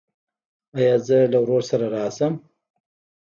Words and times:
ایا 0.77 0.93
زه 1.07 1.17
له 1.31 1.37
ورور 1.43 1.61
سره 1.69 1.85
راشم؟ 1.95 2.33